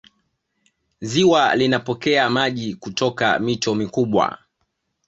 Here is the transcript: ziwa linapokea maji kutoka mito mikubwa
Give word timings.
ziwa 1.01 1.55
linapokea 1.55 2.29
maji 2.29 2.75
kutoka 2.75 3.39
mito 3.39 3.75
mikubwa 3.75 4.37